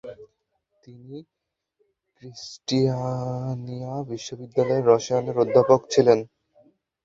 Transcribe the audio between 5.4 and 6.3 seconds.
অধ্যাপক ছিলেন।